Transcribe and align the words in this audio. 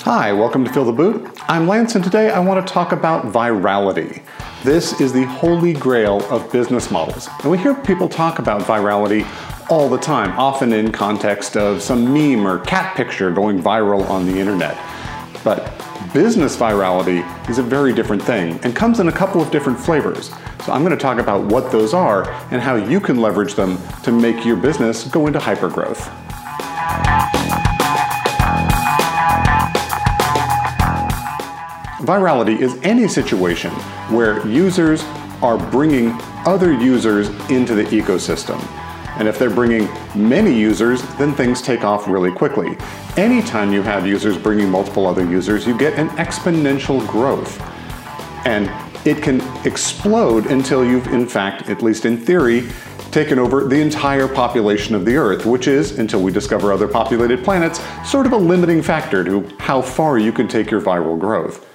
Hi, 0.00 0.32
welcome 0.32 0.64
to 0.64 0.72
Feel 0.72 0.86
the 0.86 0.92
Boot. 0.92 1.38
I'm 1.46 1.68
Lance, 1.68 1.94
and 1.94 2.02
today 2.02 2.30
I 2.30 2.38
want 2.38 2.66
to 2.66 2.72
talk 2.72 2.92
about 2.92 3.26
virality. 3.26 4.22
This 4.64 4.98
is 4.98 5.12
the 5.12 5.26
holy 5.26 5.74
grail 5.74 6.24
of 6.30 6.50
business 6.50 6.90
models. 6.90 7.28
And 7.42 7.50
we 7.50 7.58
hear 7.58 7.74
people 7.74 8.08
talk 8.08 8.38
about 8.38 8.62
virality 8.62 9.26
all 9.70 9.90
the 9.90 9.98
time, 9.98 10.30
often 10.38 10.72
in 10.72 10.90
context 10.90 11.58
of 11.58 11.82
some 11.82 12.10
meme 12.10 12.46
or 12.46 12.60
cat 12.60 12.96
picture 12.96 13.30
going 13.30 13.62
viral 13.62 14.08
on 14.08 14.24
the 14.24 14.38
internet. 14.38 14.78
But 15.44 15.70
business 16.14 16.56
virality 16.56 17.22
is 17.50 17.58
a 17.58 17.62
very 17.62 17.92
different 17.92 18.22
thing 18.22 18.58
and 18.62 18.74
comes 18.74 19.00
in 19.00 19.08
a 19.08 19.12
couple 19.12 19.42
of 19.42 19.50
different 19.50 19.78
flavors. 19.78 20.30
I'm 20.68 20.84
going 20.84 20.96
to 20.96 21.02
talk 21.02 21.18
about 21.18 21.44
what 21.44 21.72
those 21.72 21.94
are 21.94 22.28
and 22.50 22.60
how 22.60 22.76
you 22.76 23.00
can 23.00 23.20
leverage 23.20 23.54
them 23.54 23.78
to 24.02 24.12
make 24.12 24.44
your 24.44 24.56
business 24.56 25.04
go 25.04 25.26
into 25.26 25.38
hypergrowth. 25.38 26.08
Virality 32.00 32.58
is 32.58 32.78
any 32.82 33.06
situation 33.08 33.70
where 34.10 34.46
users 34.46 35.02
are 35.42 35.58
bringing 35.70 36.16
other 36.46 36.72
users 36.72 37.28
into 37.50 37.74
the 37.74 37.84
ecosystem. 37.84 38.58
And 39.18 39.26
if 39.26 39.38
they're 39.38 39.50
bringing 39.50 39.88
many 40.14 40.56
users, 40.56 41.02
then 41.16 41.34
things 41.34 41.60
take 41.60 41.82
off 41.82 42.06
really 42.06 42.30
quickly. 42.30 42.76
Anytime 43.16 43.72
you 43.72 43.82
have 43.82 44.06
users 44.06 44.38
bringing 44.38 44.70
multiple 44.70 45.06
other 45.06 45.24
users, 45.24 45.66
you 45.66 45.76
get 45.76 45.98
an 45.98 46.08
exponential 46.10 47.04
growth. 47.08 47.60
And 48.46 48.70
it 49.04 49.22
can 49.22 49.40
explode 49.66 50.46
until 50.46 50.84
you've, 50.84 51.06
in 51.08 51.26
fact, 51.26 51.68
at 51.68 51.82
least 51.82 52.04
in 52.04 52.16
theory, 52.16 52.68
taken 53.10 53.38
over 53.38 53.64
the 53.64 53.80
entire 53.80 54.28
population 54.28 54.94
of 54.94 55.04
the 55.04 55.16
Earth, 55.16 55.46
which 55.46 55.66
is, 55.66 55.98
until 55.98 56.22
we 56.22 56.30
discover 56.30 56.72
other 56.72 56.86
populated 56.86 57.42
planets, 57.42 57.80
sort 58.04 58.26
of 58.26 58.32
a 58.32 58.36
limiting 58.36 58.82
factor 58.82 59.24
to 59.24 59.48
how 59.58 59.80
far 59.80 60.18
you 60.18 60.32
can 60.32 60.46
take 60.46 60.70
your 60.70 60.80
viral 60.80 61.18
growth. 61.18 61.66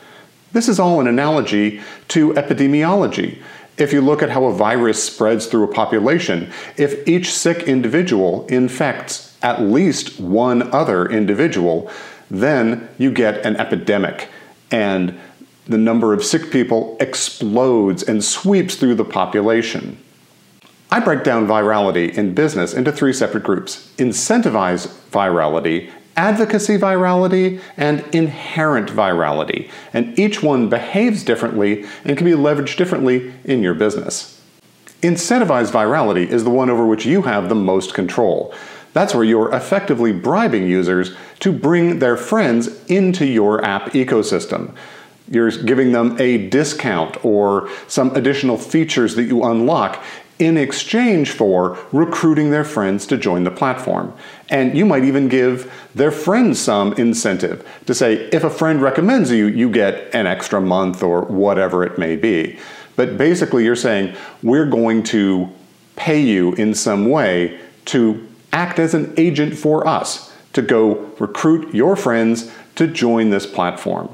This 0.52 0.70
is 0.70 0.80
all 0.80 1.02
an 1.02 1.08
analogy 1.08 1.82
to 2.10 2.34
epidemiology. 2.34 3.42
If 3.78 3.92
you 3.92 4.02
look 4.02 4.22
at 4.22 4.30
how 4.30 4.46
a 4.46 4.54
virus 4.54 5.04
spreads 5.04 5.48
through 5.48 5.64
a 5.64 5.74
population, 5.74 6.52
if 6.78 7.08
each 7.08 7.34
sick 7.34 7.64
individual 7.64 8.46
infects 8.46 9.36
at 9.42 9.62
least 9.62 10.20
one 10.20 10.72
other 10.72 11.08
individual, 11.08 11.90
then 12.30 12.88
you 13.00 13.12
get 13.12 13.44
an 13.44 13.56
epidemic. 13.56 14.30
And 14.70 15.20
the 15.66 15.78
number 15.78 16.14
of 16.14 16.24
sick 16.24 16.52
people 16.52 16.98
explodes 17.00 18.04
and 18.04 18.24
sweeps 18.24 18.76
through 18.76 18.96
the 18.96 19.06
population. 19.06 19.98
I 20.92 21.00
break 21.00 21.24
down 21.24 21.48
virality 21.48 22.16
in 22.16 22.36
business 22.36 22.74
into 22.74 22.92
three 22.92 23.14
separate 23.14 23.44
groups 23.44 23.92
incentivize 23.98 24.88
virality, 25.10 25.90
advocacy 26.16 26.78
virality, 26.78 27.62
and 27.78 28.04
inherent 28.14 28.90
virality. 28.90 29.72
And 29.94 30.18
each 30.20 30.44
one 30.44 30.70
behaves 30.70 31.24
differently 31.24 31.86
and 32.06 32.18
can 32.18 32.26
be 32.26 32.34
leveraged 32.34 32.78
differently 32.78 33.34
in 33.44 33.64
your 33.64 33.74
business. 33.74 34.40
Incentivized 35.02 35.72
virality 35.72 36.28
is 36.28 36.44
the 36.44 36.50
one 36.50 36.70
over 36.70 36.86
which 36.86 37.06
you 37.06 37.24
have 37.24 37.50
the 37.50 37.56
most 37.56 37.94
control. 37.94 38.54
That's 38.94 39.16
where 39.16 39.24
you're 39.24 39.54
effectively 39.54 40.12
bribing 40.12 40.68
users 40.68 41.16
to 41.40 41.52
bring 41.52 42.00
their 42.00 42.16
friends 42.16 42.70
into 42.86 43.26
your 43.26 43.66
app 43.66 43.94
ecosystem. 43.94 44.76
You're 45.34 45.50
giving 45.50 45.92
them 45.94 46.16
a 46.22 46.48
discount 46.50 47.24
or 47.26 47.68
some 47.88 48.16
additional 48.16 48.58
features 48.58 49.16
that 49.16 49.24
you 49.24 49.44
unlock 49.44 50.04
in 50.38 50.58
exchange 50.58 51.32
for 51.32 51.78
recruiting 51.92 52.52
their 52.52 52.64
friends 52.64 53.08
to 53.08 53.18
join 53.18 53.44
the 53.44 53.52
platform. 53.52 54.14
And 54.50 54.78
you 54.78 54.86
might 54.86 55.04
even 55.04 55.30
give 55.30 55.72
their 55.96 56.12
friends 56.12 56.60
some 56.60 56.94
incentive 56.94 57.68
to 57.88 57.96
say, 57.96 58.30
if 58.30 58.44
a 58.44 58.50
friend 58.50 58.80
recommends 58.80 59.32
you, 59.32 59.48
you 59.48 59.72
get 59.72 60.14
an 60.14 60.28
extra 60.28 60.62
month 60.62 61.02
or 61.02 61.22
whatever 61.24 61.84
it 61.84 61.98
may 61.98 62.16
be. 62.16 62.60
But 62.96 63.18
basically, 63.18 63.64
you're 63.64 63.76
saying, 63.76 64.16
we're 64.44 64.68
going 64.68 65.02
to 65.04 65.50
pay 65.96 66.22
you 66.22 66.54
in 66.54 66.76
some 66.76 67.10
way 67.10 67.60
to 67.86 68.28
act 68.52 68.78
as 68.78 68.94
an 68.94 69.16
agent 69.18 69.56
for 69.56 69.88
us 69.88 70.32
to 70.54 70.62
go 70.62 71.12
recruit 71.20 71.74
your 71.74 71.96
friends 71.96 72.52
to 72.76 72.86
join 72.86 73.32
this 73.32 73.48
platform. 73.48 74.14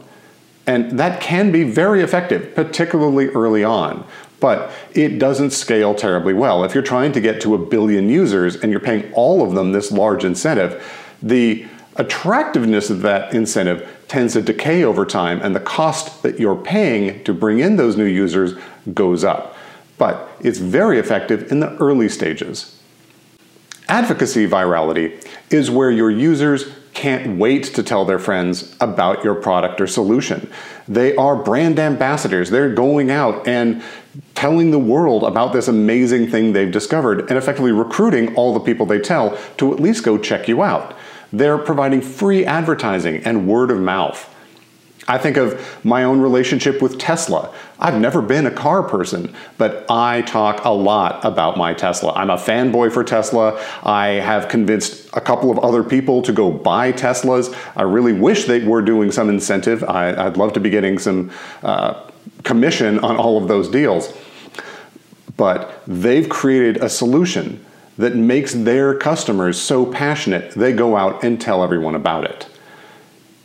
And 0.69 1.00
that 1.00 1.19
can 1.19 1.52
be 1.52 1.63
very 1.63 2.02
effective, 2.02 2.53
particularly 2.53 3.28
early 3.30 3.63
on 3.63 4.06
but 4.40 4.72
it 4.94 5.19
doesn't 5.19 5.52
scale 5.52 5.94
terribly 5.94 6.34
well. 6.34 6.63
If 6.63 6.74
you're 6.74 6.81
trying 6.81 7.12
to 7.12 7.19
get 7.19 7.41
to 7.41 7.56
a 7.56 7.57
billion 7.57 8.07
users 8.07 8.56
and 8.56 8.72
you're 8.72 8.80
paying 8.80 9.12
all 9.12 9.46
of 9.46 9.53
them 9.53 9.74
this 9.74 9.91
large 9.91 10.24
incentive, 10.24 10.81
the 11.22 11.66
attractiveness 11.97 12.90
of 12.90 13.02
that 13.02 13.34
incentive 13.34 13.85
tends 14.07 14.34
to 14.34 14.41
decay 14.41 14.85
over 14.85 15.06
time, 15.06 15.41
and 15.41 15.53
the 15.53 15.59
cost 15.59 16.24
that 16.24 16.40
you're 16.40 16.56
paying 16.56 17.22
to 17.25 17.34
bring 17.34 17.59
in 17.59 17.75
those 17.75 17.97
new 17.97 18.06
users 18.06 18.53
goes 18.94 19.25
up. 19.25 19.57
But 19.97 20.30
it's 20.40 20.59
very 20.59 21.00
effective 21.00 21.51
in 21.51 21.59
the 21.59 21.75
early 21.78 22.07
stages. 22.07 22.81
Advocacy 23.90 24.47
virality 24.47 25.22
is 25.50 25.69
where 25.69 25.91
your 25.91 26.09
users 26.09 26.72
can't 26.94 27.38
wait 27.38 27.66
to 27.66 27.83
tell 27.83 28.05
their 28.05 28.19
friends 28.19 28.75
about 28.79 29.23
your 29.23 29.35
product 29.35 29.79
or 29.79 29.88
solution. 29.88 30.50
They 30.88 31.16
are 31.16 31.35
brand 31.35 31.79
ambassadors. 31.79 32.50
They're 32.50 32.73
going 32.73 33.11
out 33.11 33.47
and 33.47 33.81
telling 34.35 34.72
the 34.72 34.79
world 34.79 35.23
about 35.23 35.53
this 35.53 35.67
amazing 35.67 36.29
thing 36.29 36.53
they've 36.53 36.72
discovered 36.72 37.22
and 37.29 37.38
effectively 37.38 37.72
recruiting 37.72 38.35
all 38.35 38.53
the 38.53 38.59
people 38.59 38.85
they 38.85 39.00
tell 39.00 39.38
to 39.57 39.73
at 39.73 39.79
least 39.79 40.03
go 40.03 40.17
check 40.17 40.47
you 40.47 40.63
out. 40.63 40.95
They're 41.31 41.57
providing 41.57 42.01
free 42.01 42.45
advertising 42.45 43.23
and 43.23 43.47
word 43.47 43.71
of 43.71 43.79
mouth. 43.79 44.35
I 45.07 45.17
think 45.17 45.37
of 45.37 45.79
my 45.83 46.03
own 46.03 46.19
relationship 46.21 46.81
with 46.81 46.99
Tesla. 46.99 47.53
I've 47.79 47.99
never 47.99 48.21
been 48.21 48.45
a 48.45 48.51
car 48.51 48.83
person, 48.83 49.33
but 49.57 49.85
I 49.89 50.21
talk 50.23 50.63
a 50.65 50.69
lot 50.69 51.23
about 51.23 51.57
my 51.57 51.73
Tesla. 51.73 52.13
I'm 52.13 52.29
a 52.29 52.37
fanboy 52.37 52.91
for 52.91 53.03
Tesla. 53.03 53.59
I 53.83 54.07
have 54.07 54.49
convinced 54.49 55.09
a 55.13 55.21
couple 55.21 55.49
of 55.49 55.59
other 55.59 55.83
people 55.83 56.21
to 56.23 56.33
go 56.33 56.51
buy 56.51 56.91
Teslas. 56.91 57.55
I 57.75 57.83
really 57.83 58.13
wish 58.13 58.45
they 58.45 58.63
were 58.63 58.81
doing 58.81 59.11
some 59.11 59.29
incentive. 59.29 59.83
I, 59.83 60.25
would 60.25 60.38
love 60.38 60.53
to 60.53 60.59
be 60.59 60.69
getting 60.69 60.99
some 60.99 61.31
uh, 61.63 62.03
commission 62.43 62.99
on 62.99 63.15
all 63.15 63.41
of 63.41 63.47
those 63.47 63.69
deals. 63.69 64.13
But 65.38 65.81
they've 65.88 66.27
created 66.27 66.83
a 66.83 66.89
solution 66.89 67.65
that 67.97 68.15
makes 68.15 68.53
their 68.53 68.95
customers 68.95 69.59
so 69.59 69.85
passionate 69.85 70.51
they 70.51 70.73
go 70.73 70.95
out 70.95 71.23
and 71.23 71.39
tell 71.39 71.63
everyone 71.63 71.95
about 71.95 72.25
it. 72.25 72.47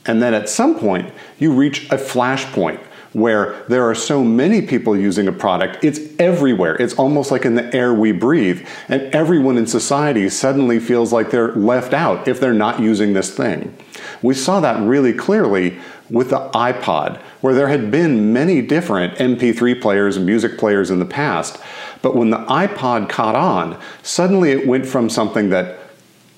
And 0.07 0.23
then 0.23 0.35
at 0.35 0.49
some 0.49 0.79
point, 0.79 1.13
you 1.39 1.53
reach 1.53 1.91
a 1.91 1.99
flash 1.99 2.45
point 2.53 2.81
where 3.15 3.63
there 3.69 3.89
are 3.89 3.95
so 3.95 4.25
many 4.25 4.61
people 4.61 4.97
using 4.97 5.29
a 5.29 5.33
product, 5.33 5.85
it's 5.85 6.01
everywhere. 6.19 6.75
It's 6.77 6.95
almost 6.95 7.31
like 7.31 7.45
in 7.45 7.55
the 7.55 7.75
air 7.75 7.95
we 7.95 8.11
breathe. 8.11 8.67
And 8.89 9.03
everyone 9.15 9.57
in 9.57 9.69
society 9.69 10.29
suddenly 10.29 10.81
feels 10.81 11.13
like 11.13 11.31
they're 11.31 11.53
left 11.53 11.95
out 11.95 12.27
if 12.27 12.41
they're 12.41 12.53
not 12.53 12.81
using 12.81 13.13
this 13.13 13.33
thing. 13.33 13.75
We 14.21 14.35
saw 14.35 14.59
that 14.61 14.83
really 14.83 15.13
clearly 15.13 15.79
with 16.11 16.31
the 16.31 16.51
iPod, 16.51 17.19
where 17.41 17.55
there 17.55 17.69
had 17.69 17.91
been 17.91 18.33
many 18.33 18.61
different 18.61 19.15
MP3 19.15 19.81
players 19.81 20.17
and 20.17 20.27
music 20.27 20.59
players 20.59 20.91
in 20.91 20.99
the 20.99 21.07
past. 21.07 21.59
But 22.03 22.17
when 22.17 22.31
the 22.31 22.45
iPod 22.45 23.09
caught 23.09 23.37
on, 23.37 23.81
suddenly 24.03 24.51
it 24.51 24.67
went 24.67 24.87
from 24.87 25.09
something 25.09 25.51
that 25.51 25.79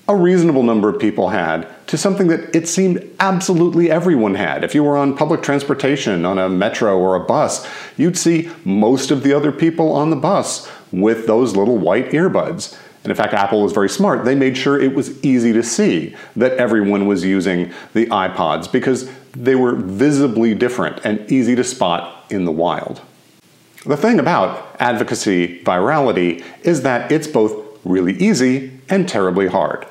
a 0.07 0.15
reasonable 0.15 0.63
number 0.63 0.87
of 0.89 0.99
people 0.99 1.29
had 1.29 1.67
to 1.87 1.97
something 1.97 2.27
that 2.27 2.55
it 2.55 2.67
seemed 2.67 3.03
absolutely 3.19 3.89
everyone 3.89 4.35
had. 4.35 4.63
If 4.63 4.75
you 4.75 4.83
were 4.83 4.97
on 4.97 5.15
public 5.15 5.41
transportation, 5.41 6.25
on 6.25 6.37
a 6.37 6.49
metro 6.49 6.97
or 6.97 7.15
a 7.15 7.19
bus, 7.19 7.67
you'd 7.95 8.17
see 8.17 8.49
most 8.65 9.09
of 9.09 9.23
the 9.23 9.33
other 9.33 9.51
people 9.51 9.93
on 9.93 10.09
the 10.09 10.15
bus 10.15 10.69
with 10.91 11.27
those 11.27 11.55
little 11.55 11.77
white 11.77 12.11
earbuds. 12.11 12.77
And 13.03 13.11
in 13.11 13.15
fact, 13.15 13.33
Apple 13.33 13.63
was 13.63 13.71
very 13.71 13.89
smart. 13.89 14.25
They 14.25 14.35
made 14.35 14.57
sure 14.57 14.79
it 14.79 14.93
was 14.93 15.23
easy 15.23 15.53
to 15.53 15.63
see 15.63 16.13
that 16.35 16.53
everyone 16.53 17.07
was 17.07 17.23
using 17.23 17.71
the 17.93 18.05
iPods 18.07 18.69
because 18.69 19.09
they 19.31 19.55
were 19.55 19.75
visibly 19.75 20.53
different 20.53 20.99
and 21.05 21.31
easy 21.31 21.55
to 21.55 21.63
spot 21.63 22.25
in 22.29 22.43
the 22.43 22.51
wild. 22.51 23.01
The 23.85 23.95
thing 23.95 24.19
about 24.19 24.75
advocacy 24.79 25.63
virality 25.63 26.43
is 26.63 26.81
that 26.81 27.09
it's 27.09 27.27
both 27.27 27.79
really 27.85 28.13
easy 28.17 28.77
and 28.89 29.07
terribly 29.07 29.47
hard. 29.47 29.87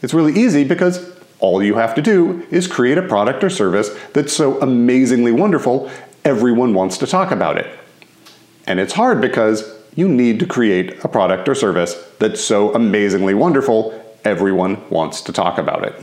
It's 0.00 0.14
really 0.14 0.32
easy 0.32 0.64
because 0.64 1.13
all 1.40 1.62
you 1.62 1.74
have 1.74 1.94
to 1.94 2.02
do 2.02 2.46
is 2.50 2.66
create 2.66 2.98
a 2.98 3.02
product 3.02 3.44
or 3.44 3.50
service 3.50 3.90
that's 4.12 4.32
so 4.32 4.60
amazingly 4.60 5.32
wonderful, 5.32 5.90
everyone 6.24 6.74
wants 6.74 6.98
to 6.98 7.06
talk 7.06 7.30
about 7.30 7.58
it. 7.58 7.78
And 8.66 8.80
it's 8.80 8.94
hard 8.94 9.20
because 9.20 9.70
you 9.94 10.08
need 10.08 10.40
to 10.40 10.46
create 10.46 11.04
a 11.04 11.08
product 11.08 11.48
or 11.48 11.54
service 11.54 11.94
that's 12.18 12.40
so 12.40 12.74
amazingly 12.74 13.34
wonderful, 13.34 14.00
everyone 14.24 14.88
wants 14.88 15.20
to 15.22 15.32
talk 15.32 15.58
about 15.58 15.84
it. 15.84 15.94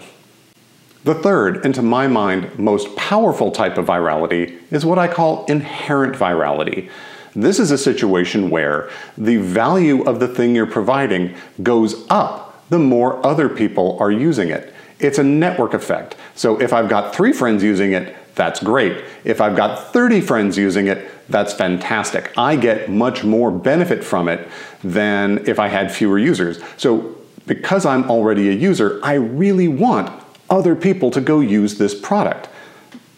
The 1.03 1.15
third, 1.15 1.65
and 1.65 1.73
to 1.75 1.81
my 1.81 2.07
mind, 2.07 2.59
most 2.59 2.95
powerful 2.95 3.51
type 3.51 3.77
of 3.77 3.87
virality 3.87 4.61
is 4.71 4.85
what 4.85 4.99
I 4.99 5.07
call 5.07 5.45
inherent 5.45 6.15
virality. 6.15 6.91
This 7.35 7.59
is 7.59 7.71
a 7.71 7.77
situation 7.77 8.51
where 8.51 8.89
the 9.17 9.37
value 9.37 10.03
of 10.03 10.19
the 10.19 10.27
thing 10.27 10.53
you're 10.53 10.67
providing 10.67 11.33
goes 11.63 12.05
up 12.09 12.49
the 12.69 12.79
more 12.79 13.25
other 13.25 13.49
people 13.49 13.97
are 13.99 14.11
using 14.11 14.49
it. 14.49 14.70
It's 15.01 15.17
a 15.17 15.23
network 15.23 15.73
effect. 15.73 16.15
So 16.35 16.61
if 16.61 16.73
I've 16.73 16.89
got 16.89 17.15
three 17.15 17.33
friends 17.33 17.63
using 17.63 17.93
it, 17.93 18.15
that's 18.35 18.61
great. 18.61 19.03
If 19.23 19.41
I've 19.41 19.55
got 19.55 19.91
30 19.91 20.21
friends 20.21 20.57
using 20.57 20.87
it, 20.87 21.09
that's 21.29 21.53
fantastic. 21.53 22.31
I 22.37 22.55
get 22.55 22.89
much 22.89 23.23
more 23.23 23.51
benefit 23.51 24.03
from 24.03 24.27
it 24.27 24.47
than 24.83 25.47
if 25.47 25.59
I 25.59 25.67
had 25.67 25.91
fewer 25.91 26.17
users. 26.17 26.61
So 26.77 27.17
because 27.47 27.85
I'm 27.85 28.09
already 28.09 28.49
a 28.49 28.53
user, 28.53 28.99
I 29.03 29.13
really 29.13 29.67
want 29.67 30.11
other 30.49 30.75
people 30.75 31.11
to 31.11 31.21
go 31.21 31.39
use 31.39 31.77
this 31.77 31.99
product. 31.99 32.49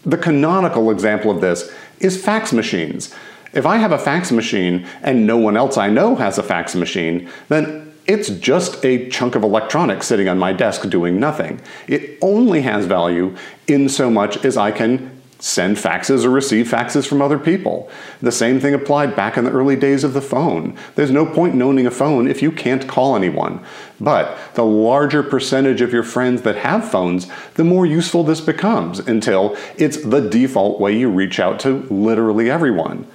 The 0.06 0.18
canonical 0.18 0.92
example 0.92 1.32
of 1.32 1.42
this 1.42 1.72
is 2.00 2.22
fax 2.22 2.52
machines. 2.54 3.14
If 3.54 3.66
I 3.66 3.78
have 3.78 3.92
a 3.92 4.00
fax 4.00 4.32
machine 4.32 4.88
and 5.02 5.28
no 5.28 5.38
one 5.38 5.56
else 5.56 5.78
I 5.78 5.90
know 5.90 6.16
has 6.16 6.38
a 6.38 6.44
fax 6.44 6.76
machine, 6.76 7.30
then 7.50 7.93
it's 8.06 8.30
just 8.30 8.84
a 8.84 9.10
chunk 9.10 9.36
of 9.36 9.44
electronics 9.44 10.08
sitting 10.08 10.28
on 10.28 10.38
my 10.38 10.54
desk 10.54 10.90
doing 10.90 11.20
nothing. 11.20 11.62
It 11.88 12.18
only 12.22 12.62
has 12.62 12.86
value 12.86 13.36
in 13.68 13.90
so 13.90 14.10
much 14.10 14.44
as 14.44 14.58
I 14.58 14.72
can 14.72 15.22
send 15.44 15.76
faxes 15.76 16.24
or 16.24 16.30
receive 16.30 16.70
faxes 16.70 17.06
from 17.06 17.22
other 17.22 17.38
people. 17.38 17.90
The 18.22 18.32
same 18.32 18.62
thing 18.62 18.74
applied 18.74 19.14
back 19.14 19.36
in 19.36 19.44
the 19.44 19.52
early 19.52 19.76
days 19.76 20.06
of 20.06 20.14
the 20.14 20.22
phone. 20.22 20.78
There's 20.96 21.12
no 21.12 21.26
point 21.26 21.54
in 21.54 21.62
owning 21.62 21.86
a 21.86 21.92
phone 21.92 22.30
if 22.30 22.42
you 22.42 22.50
can't 22.50 22.88
call 22.88 23.18
anyone. 23.18 23.62
But 24.00 24.38
the 24.54 24.64
larger 24.64 25.22
percentage 25.22 25.82
of 25.82 25.92
your 25.92 26.04
friends 26.04 26.44
that 26.44 26.56
have 26.56 26.90
phones, 26.90 27.28
the 27.56 27.66
more 27.66 27.86
useful 27.86 28.24
this 28.24 28.40
becomes 28.40 29.00
until 29.00 29.58
it's 29.78 29.98
the 29.98 30.22
default 30.22 30.80
way 30.80 30.98
you 30.98 31.10
reach 31.10 31.42
out 31.42 31.60
to 31.62 31.88
literally 31.90 32.50
everyone. 32.50 33.06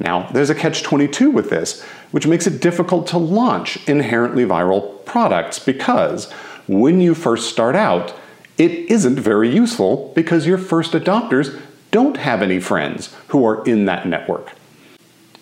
Now, 0.00 0.30
there's 0.32 0.50
a 0.50 0.54
catch 0.54 0.82
22 0.82 1.30
with 1.30 1.50
this, 1.50 1.82
which 2.10 2.26
makes 2.26 2.46
it 2.46 2.62
difficult 2.62 3.06
to 3.08 3.18
launch 3.18 3.86
inherently 3.86 4.44
viral 4.44 5.04
products 5.04 5.58
because 5.58 6.32
when 6.66 7.00
you 7.00 7.14
first 7.14 7.50
start 7.50 7.76
out, 7.76 8.14
it 8.56 8.72
isn't 8.90 9.20
very 9.20 9.54
useful 9.54 10.12
because 10.14 10.46
your 10.46 10.58
first 10.58 10.92
adopters 10.92 11.60
don't 11.90 12.16
have 12.16 12.40
any 12.40 12.60
friends 12.60 13.14
who 13.28 13.44
are 13.44 13.64
in 13.64 13.84
that 13.84 14.06
network. 14.06 14.52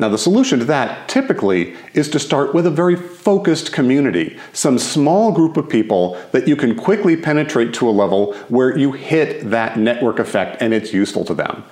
Now, 0.01 0.09
the 0.09 0.19
solution 0.19 0.61
to 0.61 0.65
that 0.67 1.09
typically 1.09 1.75
is 1.93 2.09
to 2.11 2.21
start 2.21 2.55
with 2.55 2.67
a 2.67 2.71
very 2.71 2.95
focused 2.95 3.73
community, 3.73 4.39
some 4.53 4.79
small 4.79 5.33
group 5.33 5.57
of 5.57 5.69
people 5.69 6.21
that 6.31 6.47
you 6.47 6.55
can 6.55 6.77
quickly 6.77 7.17
penetrate 7.17 7.75
to 7.75 7.89
a 7.89 7.91
level 7.91 8.35
where 8.49 8.77
you 8.77 8.93
hit 8.93 9.51
that 9.51 9.77
network 9.77 10.21
effect 10.21 10.63
and 10.63 10.73
it's 10.73 10.93
useful 10.93 11.25
to 11.25 11.35
them. 11.35 11.65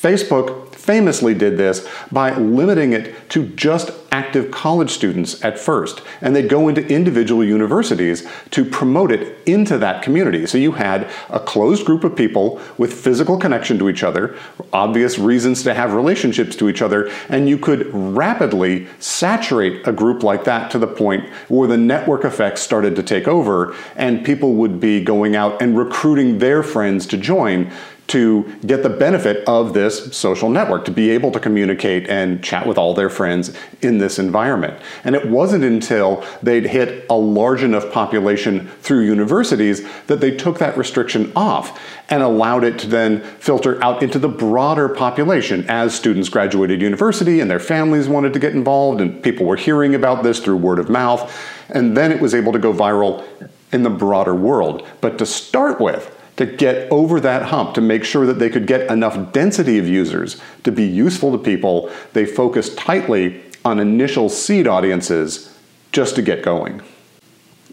Facebook 0.00 0.74
famously 0.74 1.34
did 1.34 1.58
this 1.58 1.86
by 2.12 2.32
limiting 2.36 2.92
it 2.92 3.28
to 3.28 3.46
just 3.48 3.90
active 4.12 4.50
college 4.50 4.90
students 4.90 5.44
at 5.44 5.58
first, 5.58 6.00
and 6.20 6.34
they'd 6.34 6.48
go 6.48 6.68
into 6.68 6.86
individual 6.86 7.44
universities 7.44 8.26
to 8.50 8.64
promote 8.64 9.10
it 9.10 9.36
into 9.46 9.76
that 9.76 10.02
community. 10.02 10.46
So 10.46 10.56
you 10.56 10.72
had 10.72 11.10
a 11.28 11.40
closed 11.40 11.84
group 11.84 12.04
of 12.04 12.16
people 12.16 12.60
with 12.78 12.94
physical 12.94 13.36
connection 13.38 13.78
to 13.80 13.88
each 13.88 14.04
other, 14.04 14.36
obvious 14.72 15.18
reasons 15.18 15.62
to 15.64 15.74
have 15.74 15.92
relationships 15.92 16.54
to 16.56 16.68
each 16.68 16.80
other, 16.80 17.10
and 17.28 17.48
you 17.48 17.58
could 17.58 17.92
rapidly 17.92 18.86
saturate 19.00 19.86
a 19.86 19.92
group 19.92 20.22
like 20.22 20.44
that 20.44 20.70
to 20.70 20.78
the 20.78 20.86
point 20.86 21.28
where 21.48 21.68
the 21.68 21.76
network 21.76 22.24
effects 22.24 22.62
started 22.62 22.94
to 22.96 23.02
take 23.02 23.26
over, 23.26 23.74
and 23.96 24.24
people 24.24 24.54
would 24.54 24.78
be 24.78 25.02
going 25.02 25.34
out 25.34 25.60
and 25.60 25.76
recruiting 25.76 26.38
their 26.38 26.62
friends 26.62 27.04
to 27.08 27.16
join 27.18 27.70
to 28.08 28.42
get 28.66 28.82
the 28.82 28.88
benefit 28.88 29.46
of 29.46 29.74
this 29.74 30.16
social 30.16 30.48
network, 30.48 30.84
to 30.86 30.90
be 30.90 31.10
able 31.10 31.30
to 31.30 31.38
communicate 31.38 32.08
and 32.08 32.42
chat 32.42 32.66
with 32.66 32.78
all 32.78 32.94
their 32.94 33.10
friends 33.10 33.54
in 33.82 33.98
this 33.98 34.18
environment. 34.18 34.80
And 35.04 35.14
it 35.14 35.28
wasn't 35.28 35.64
until 35.64 36.24
they'd 36.42 36.64
hit 36.64 37.06
a 37.10 37.14
large 37.14 37.62
enough 37.62 37.92
population 37.92 38.68
through 38.80 39.04
universities 39.04 39.86
that 40.06 40.20
they 40.20 40.34
took 40.34 40.58
that 40.58 40.76
restriction 40.78 41.30
off 41.36 41.78
and 42.08 42.22
allowed 42.22 42.64
it 42.64 42.78
to 42.78 42.86
then 42.86 43.20
filter 43.38 43.82
out 43.84 44.02
into 44.02 44.18
the 44.18 44.28
broader 44.28 44.88
population 44.88 45.66
as 45.68 45.94
students 45.94 46.30
graduated 46.30 46.80
university 46.80 47.40
and 47.40 47.50
their 47.50 47.60
families 47.60 48.08
wanted 48.08 48.32
to 48.32 48.38
get 48.38 48.54
involved 48.54 49.02
and 49.02 49.22
people 49.22 49.44
were 49.44 49.56
hearing 49.56 49.94
about 49.94 50.22
this 50.22 50.40
through 50.40 50.56
word 50.56 50.78
of 50.78 50.88
mouth. 50.88 51.30
And 51.68 51.94
then 51.94 52.10
it 52.10 52.20
was 52.22 52.34
able 52.34 52.52
to 52.52 52.58
go 52.58 52.72
viral 52.72 53.22
in 53.70 53.82
the 53.82 53.90
broader 53.90 54.34
world. 54.34 54.86
But 55.02 55.18
to 55.18 55.26
start 55.26 55.78
with, 55.78 56.14
to 56.38 56.46
get 56.46 56.90
over 56.90 57.20
that 57.20 57.42
hump, 57.42 57.74
to 57.74 57.80
make 57.80 58.04
sure 58.04 58.24
that 58.24 58.38
they 58.38 58.48
could 58.48 58.66
get 58.66 58.88
enough 58.90 59.32
density 59.32 59.76
of 59.76 59.86
users 59.86 60.40
to 60.62 60.72
be 60.72 60.84
useful 60.84 61.32
to 61.32 61.38
people, 61.38 61.90
they 62.12 62.24
focused 62.24 62.78
tightly 62.78 63.42
on 63.64 63.80
initial 63.80 64.28
seed 64.28 64.66
audiences 64.66 65.54
just 65.90 66.14
to 66.14 66.22
get 66.22 66.42
going. 66.42 66.80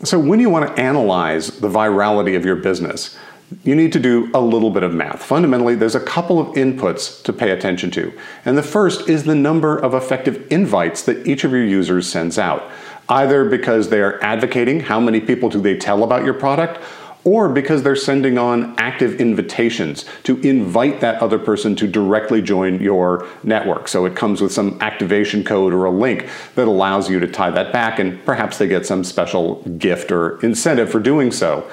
So, 0.03 0.19
when 0.19 0.39
you 0.39 0.49
want 0.49 0.67
to 0.67 0.81
analyze 0.81 1.59
the 1.59 1.69
virality 1.69 2.35
of 2.35 2.43
your 2.43 2.55
business, 2.55 3.15
you 3.63 3.75
need 3.75 3.93
to 3.93 3.99
do 3.99 4.31
a 4.33 4.41
little 4.41 4.71
bit 4.71 4.81
of 4.81 4.93
math. 4.93 5.23
Fundamentally, 5.23 5.75
there's 5.75 5.95
a 5.95 5.99
couple 5.99 6.39
of 6.39 6.47
inputs 6.55 7.23
to 7.23 7.31
pay 7.31 7.51
attention 7.51 7.91
to. 7.91 8.11
And 8.43 8.57
the 8.57 8.63
first 8.63 9.07
is 9.07 9.23
the 9.23 9.35
number 9.35 9.77
of 9.77 9.93
effective 9.93 10.45
invites 10.51 11.03
that 11.03 11.27
each 11.27 11.43
of 11.43 11.51
your 11.51 11.63
users 11.63 12.09
sends 12.09 12.39
out, 12.39 12.69
either 13.07 13.45
because 13.45 13.89
they 13.89 14.01
are 14.01 14.21
advocating 14.23 14.79
how 14.79 14.99
many 14.99 15.21
people 15.21 15.49
do 15.49 15.61
they 15.61 15.77
tell 15.77 16.03
about 16.03 16.25
your 16.25 16.33
product, 16.33 16.81
or 17.25 17.49
because 17.49 17.81
they're 17.81 17.95
sending 17.95 18.37
on 18.37 18.75
active 18.77 19.19
invitations 19.19 20.05
to 20.23 20.39
invite 20.41 21.01
that 21.01 21.21
other 21.21 21.39
person 21.39 21.75
to 21.75 21.87
directly 21.87 22.39
join 22.39 22.79
your 22.79 23.27
network. 23.43 23.87
So 23.87 24.05
it 24.05 24.15
comes 24.15 24.41
with 24.41 24.53
some 24.53 24.79
activation 24.79 25.43
code 25.43 25.73
or 25.73 25.85
a 25.85 25.91
link 25.91 26.29
that 26.53 26.67
allows 26.67 27.09
you 27.09 27.19
to 27.19 27.27
tie 27.27 27.49
that 27.49 27.73
back, 27.73 27.97
and 27.97 28.23
perhaps 28.25 28.59
they 28.59 28.67
get 28.67 28.85
some 28.85 29.03
special 29.03 29.55
gift 29.63 30.11
or 30.11 30.39
incentive 30.41 30.91
for 30.91 30.99
doing 30.99 31.31
so. 31.31 31.69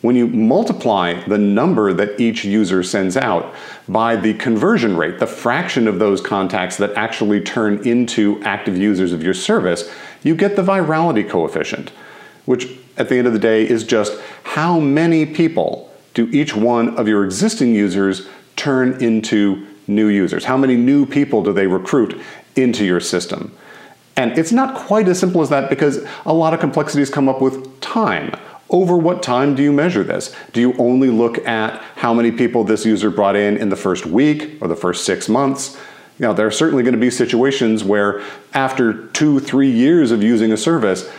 When 0.00 0.16
you 0.16 0.26
multiply 0.26 1.22
the 1.26 1.38
number 1.38 1.92
that 1.92 2.18
each 2.18 2.44
user 2.44 2.82
sends 2.82 3.16
out 3.16 3.54
by 3.88 4.16
the 4.16 4.34
conversion 4.34 4.96
rate, 4.96 5.18
the 5.18 5.26
fraction 5.26 5.86
of 5.86 5.98
those 5.98 6.20
contacts 6.20 6.78
that 6.78 6.94
actually 6.94 7.42
turn 7.42 7.86
into 7.86 8.40
active 8.42 8.78
users 8.78 9.12
of 9.12 9.22
your 9.22 9.34
service, 9.34 9.90
you 10.22 10.34
get 10.34 10.56
the 10.56 10.62
virality 10.62 11.28
coefficient, 11.28 11.90
which 12.46 12.78
at 12.96 13.08
the 13.08 13.16
end 13.16 13.26
of 13.26 13.32
the 13.32 13.38
day 13.38 13.68
is 13.68 13.84
just 13.84 14.18
how 14.42 14.78
many 14.78 15.26
people 15.26 15.92
do 16.14 16.28
each 16.30 16.56
one 16.56 16.96
of 16.96 17.06
your 17.06 17.24
existing 17.24 17.74
users 17.74 18.28
turn 18.56 19.02
into 19.02 19.66
new 19.86 20.08
users? 20.08 20.44
How 20.44 20.56
many 20.56 20.76
new 20.76 21.06
people 21.06 21.42
do 21.42 21.52
they 21.52 21.66
recruit 21.66 22.20
into 22.56 22.84
your 22.84 23.00
system? 23.00 23.54
And 24.16 24.38
it's 24.38 24.52
not 24.52 24.74
quite 24.74 25.08
as 25.08 25.18
simple 25.18 25.42
as 25.42 25.50
that 25.50 25.68
because 25.68 26.04
a 26.24 26.32
lot 26.32 26.54
of 26.54 26.60
complexities 26.60 27.10
come 27.10 27.28
up 27.28 27.42
with 27.42 27.80
time. 27.80 28.34
Over 28.70 28.96
what 28.96 29.22
time 29.22 29.54
do 29.54 29.62
you 29.62 29.72
measure 29.72 30.02
this? 30.02 30.34
Do 30.52 30.60
you 30.60 30.74
only 30.78 31.10
look 31.10 31.38
at 31.46 31.80
how 31.96 32.14
many 32.14 32.32
people 32.32 32.64
this 32.64 32.84
user 32.84 33.10
brought 33.10 33.36
in 33.36 33.58
in 33.58 33.68
the 33.68 33.76
first 33.76 34.06
week 34.06 34.58
or 34.60 34.68
the 34.68 34.74
first 34.74 35.04
six 35.04 35.28
months? 35.28 35.78
Know, 36.18 36.32
there 36.32 36.46
are 36.46 36.52
certainly 36.52 36.82
going 36.82 36.94
to 36.94 37.00
be 37.00 37.10
situations 37.10 37.84
where 37.84 38.22
after 38.54 39.06
two, 39.08 39.38
three 39.38 39.70
years 39.70 40.10
of 40.10 40.22
using 40.22 40.50
a 40.50 40.56
service, 40.56 41.10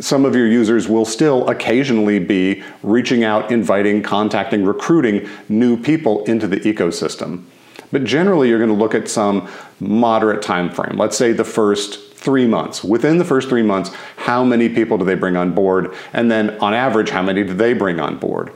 some 0.00 0.24
of 0.24 0.34
your 0.34 0.46
users 0.46 0.88
will 0.88 1.04
still 1.04 1.48
occasionally 1.48 2.18
be 2.18 2.62
reaching 2.82 3.24
out, 3.24 3.50
inviting, 3.52 4.02
contacting, 4.02 4.64
recruiting 4.64 5.28
new 5.48 5.76
people 5.76 6.24
into 6.24 6.46
the 6.46 6.56
ecosystem. 6.58 7.44
But 7.92 8.04
generally, 8.04 8.48
you're 8.48 8.58
going 8.58 8.70
to 8.70 8.76
look 8.76 8.94
at 8.94 9.08
some 9.08 9.48
moderate 9.78 10.42
time 10.42 10.70
frame. 10.70 10.96
Let's 10.96 11.16
say 11.16 11.32
the 11.32 11.44
first 11.44 12.12
three 12.14 12.46
months. 12.46 12.82
Within 12.82 13.18
the 13.18 13.24
first 13.24 13.48
three 13.48 13.62
months, 13.62 13.90
how 14.16 14.42
many 14.42 14.68
people 14.68 14.98
do 14.98 15.04
they 15.04 15.14
bring 15.14 15.36
on 15.36 15.52
board? 15.52 15.94
And 16.12 16.30
then, 16.30 16.58
on 16.58 16.74
average, 16.74 17.10
how 17.10 17.22
many 17.22 17.44
do 17.44 17.54
they 17.54 17.72
bring 17.72 18.00
on 18.00 18.18
board? 18.18 18.50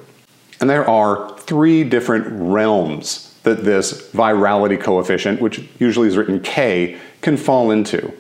And 0.61 0.69
there 0.69 0.89
are 0.89 1.39
three 1.39 1.85
different 1.85 2.27
realms 2.31 3.33
that 3.45 3.65
this 3.65 4.11
virality 4.11 4.81
coefficient, 4.81 5.41
which 5.41 5.69
usually 5.79 6.09
is 6.09 6.17
written 6.17 6.41
K, 6.41 6.99
can 7.21 7.37
fall 7.37 7.71
into. 7.71 8.13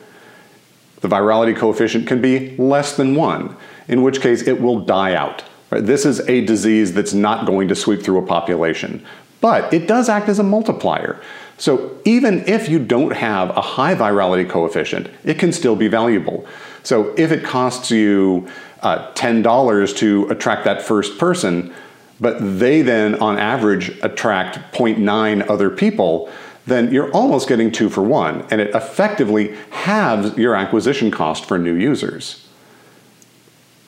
The 1.00 1.08
virality 1.08 1.56
coefficient 1.56 2.06
can 2.06 2.20
be 2.20 2.56
less 2.56 2.96
than 2.96 3.14
one, 3.14 3.56
in 3.86 4.02
which 4.02 4.20
case 4.20 4.42
it 4.42 4.60
will 4.60 4.80
die 4.80 5.14
out. 5.14 5.44
This 5.70 6.04
is 6.04 6.20
a 6.28 6.44
disease 6.44 6.92
that's 6.94 7.12
not 7.12 7.46
going 7.46 7.68
to 7.68 7.74
sweep 7.74 8.02
through 8.02 8.18
a 8.18 8.26
population, 8.26 9.04
but 9.40 9.72
it 9.72 9.86
does 9.86 10.08
act 10.08 10.28
as 10.28 10.38
a 10.38 10.42
multiplier. 10.42 11.20
So 11.58 11.98
even 12.04 12.48
if 12.48 12.68
you 12.68 12.78
don't 12.78 13.12
have 13.12 13.50
a 13.50 13.60
high 13.60 13.94
virality 13.94 14.48
coefficient, 14.48 15.08
it 15.24 15.38
can 15.38 15.52
still 15.52 15.76
be 15.76 15.88
valuable. 15.88 16.46
So 16.82 17.14
if 17.16 17.32
it 17.32 17.44
costs 17.44 17.90
you 17.90 18.48
uh, 18.80 19.12
$10 19.12 19.96
to 19.96 20.28
attract 20.30 20.64
that 20.64 20.82
first 20.82 21.18
person, 21.18 21.74
but 22.20 22.38
they 22.58 22.82
then 22.82 23.16
on 23.16 23.38
average 23.38 23.90
attract 24.02 24.56
0.9 24.72 25.50
other 25.50 25.70
people, 25.70 26.30
then 26.68 26.92
you're 26.92 27.10
almost 27.12 27.48
getting 27.48 27.72
two 27.72 27.88
for 27.88 28.02
one, 28.02 28.46
and 28.50 28.60
it 28.60 28.75
effectively 28.75 29.56
halves 29.70 30.37
your 30.37 30.54
acquisition 30.54 31.10
cost 31.10 31.44
for 31.44 31.58
new 31.58 31.75
users. 31.75 32.46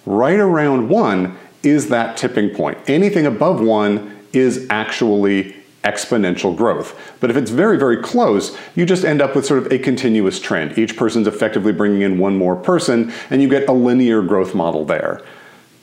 Right 0.07 0.41
around 0.41 0.89
one 0.89 1.37
is 1.63 1.89
that 1.89 2.17
tipping 2.17 2.51
point. 2.51 2.79
Anything 2.89 3.27
above 3.27 3.61
one 3.61 4.17
is 4.33 4.67
actually 4.71 5.55
exponential 5.85 6.55
growth. 6.55 6.99
But 7.21 7.31
if 7.31 7.37
it's 7.37 7.51
very, 7.51 7.79
very 7.79 7.97
close, 7.97 8.57
you 8.75 8.85
just 8.85 9.05
end 9.05 9.23
up 9.23 9.35
with 9.35 9.47
sort 9.47 9.65
of 9.65 9.73
a 9.73 9.79
continuous 9.79 10.39
trend. 10.39 10.79
Each 10.79 10.97
person's 10.97 11.27
effectively 11.27 11.73
bringing 11.73 12.03
in 12.03 12.19
one 12.19 12.37
more 12.37 12.57
person, 12.57 13.13
and 13.31 13.43
you 13.43 13.49
get 13.49 13.69
a 13.69 13.73
linear 13.73 14.23
growth 14.23 14.55
model 14.55 14.85
there. 14.85 15.23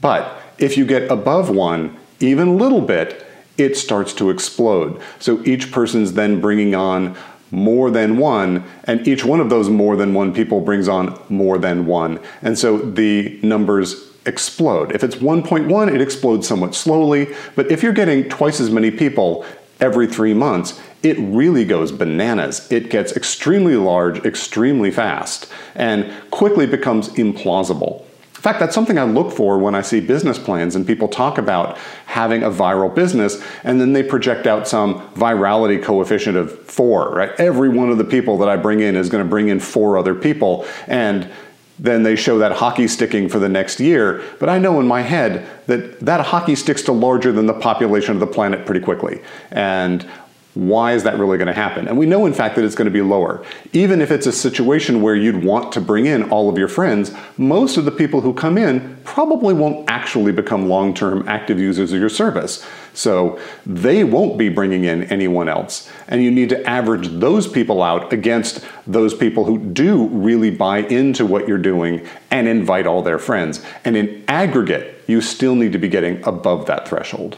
But 0.02 0.42
if 0.58 0.78
you 0.78 0.86
get 0.86 1.12
above 1.12 1.50
one, 1.50 1.98
even 2.20 2.48
a 2.50 2.54
little 2.54 2.82
bit, 2.82 3.27
it 3.58 3.76
starts 3.76 4.14
to 4.14 4.30
explode. 4.30 5.02
So 5.20 5.44
each 5.44 5.72
person's 5.72 6.14
then 6.14 6.42
bringing 6.42 6.76
on 6.76 7.16
more 7.52 7.90
than 7.90 8.18
one, 8.18 8.64
and 8.84 9.08
each 9.08 9.24
one 9.24 9.40
of 9.40 9.50
those 9.50 9.70
more 9.70 9.96
than 9.96 10.14
one 10.14 10.34
people 10.34 10.62
brings 10.62 10.88
on 10.88 11.20
more 11.30 11.58
than 11.58 11.86
one. 11.86 12.20
And 12.42 12.58
so 12.60 12.78
the 12.78 13.40
numbers 13.42 14.12
explode. 14.26 14.94
If 14.94 15.04
it's 15.04 15.16
1.1, 15.16 15.94
it 15.94 16.02
explodes 16.02 16.48
somewhat 16.48 16.76
slowly, 16.76 17.34
but 17.56 17.72
if 17.72 17.82
you're 17.82 17.94
getting 17.94 18.28
twice 18.28 18.60
as 18.60 18.70
many 18.70 18.92
people 18.92 19.46
every 19.80 20.08
three 20.08 20.34
months, 20.34 20.80
it 21.04 21.18
really 21.20 21.64
goes 21.64 21.92
bananas. 21.92 22.70
It 22.72 22.90
gets 22.90 23.16
extremely 23.16 23.76
large, 23.76 24.26
extremely 24.26 24.92
fast, 24.92 25.52
and 25.76 26.12
quickly 26.32 26.66
becomes 26.66 27.10
implausible. 27.10 28.04
In 28.38 28.44
fact, 28.44 28.60
that's 28.60 28.76
something 28.76 29.00
I 29.00 29.04
look 29.04 29.32
for 29.32 29.58
when 29.58 29.74
I 29.74 29.82
see 29.82 30.00
business 30.00 30.38
plans 30.38 30.76
and 30.76 30.86
people 30.86 31.08
talk 31.08 31.40
about 31.40 31.76
having 32.06 32.44
a 32.44 32.52
viral 32.52 32.94
business 32.94 33.44
and 33.64 33.82
then 33.82 33.94
they 33.94 34.04
project 34.04 34.46
out 34.46 34.68
some 34.68 35.02
virality 35.16 35.82
coefficient 35.82 36.38
of 36.38 36.62
four, 36.62 37.10
right? 37.16 37.32
Every 37.40 37.68
one 37.68 37.90
of 37.90 37.98
the 37.98 38.04
people 38.04 38.38
that 38.38 38.48
I 38.48 38.56
bring 38.56 38.80
in 38.80 38.96
is 38.96 39.10
going 39.10 39.24
to 39.24 39.30
bring 39.30 39.50
in 39.50 39.60
four 39.60 39.98
other 39.98 40.14
people. 40.14 40.68
And 40.86 41.28
then 41.80 42.04
they 42.04 42.16
show 42.16 42.38
that 42.38 42.52
hockey 42.52 42.88
sticking 42.88 43.28
for 43.28 43.40
the 43.40 43.50
next 43.50 43.80
year. 43.80 44.24
But 44.40 44.50
I 44.50 44.60
know 44.60 44.80
in 44.80 44.88
my 44.88 45.02
head 45.02 45.48
that 45.66 46.00
that 46.02 46.24
hockey 46.28 46.56
sticks 46.56 46.84
to 46.84 46.92
larger 46.92 47.32
than 47.32 47.48
the 47.48 47.54
population 47.56 48.14
of 48.14 48.20
the 48.20 48.28
planet 48.28 48.68
pretty 48.68 48.82
quickly. 48.82 49.22
And 49.50 50.08
why 50.58 50.94
is 50.94 51.04
that 51.04 51.20
really 51.20 51.38
going 51.38 51.48
to 51.48 51.54
happen? 51.54 51.88
And 51.88 52.00
we 52.00 52.08
know, 52.08 52.26
in 52.26 52.34
fact, 52.34 52.56
that 52.56 52.66
it's 52.66 52.74
going 52.74 52.88
to 52.88 52.92
be 52.92 53.04
lower. 53.04 53.46
Even 53.74 54.02
if 54.02 54.10
it's 54.10 54.26
a 54.26 54.32
situation 54.32 55.04
where 55.04 55.14
you'd 55.14 55.44
want 55.44 55.72
to 55.74 55.82
bring 55.82 56.08
in 56.08 56.32
all 56.32 56.50
of 56.50 56.58
your 56.58 56.68
friends, 56.68 57.12
most 57.38 57.78
of 57.78 57.86
the 57.86 57.92
people 57.92 58.22
who 58.22 58.34
come 58.34 58.58
in 58.58 58.98
probably 59.04 59.54
won't 59.54 59.88
actually 59.88 60.32
become 60.32 60.68
long 60.68 60.96
term 60.96 61.28
active 61.28 61.60
users 61.60 61.94
of 61.94 62.00
your 62.00 62.10
service. 62.10 62.66
So 62.96 63.40
they 63.68 64.04
won't 64.04 64.40
be 64.40 64.50
bringing 64.50 64.84
in 64.84 65.04
anyone 65.04 65.48
else. 65.48 65.92
And 66.08 66.24
you 66.24 66.32
need 66.32 66.50
to 66.50 66.68
average 66.68 67.08
those 67.08 67.48
people 67.48 67.84
out 67.84 68.12
against 68.12 68.66
those 68.88 69.14
people 69.14 69.44
who 69.44 69.60
do 69.60 70.08
really 70.08 70.50
buy 70.50 70.80
into 70.80 71.24
what 71.24 71.48
you're 71.48 71.60
doing 71.60 72.08
and 72.32 72.48
invite 72.48 72.88
all 72.88 73.04
their 73.04 73.20
friends. 73.20 73.64
And 73.86 73.96
in 73.96 74.24
aggregate, 74.28 75.04
you 75.06 75.22
still 75.22 75.54
need 75.54 75.74
to 75.74 75.78
be 75.78 75.88
getting 75.88 76.24
above 76.26 76.66
that 76.66 76.88
threshold. 76.88 77.38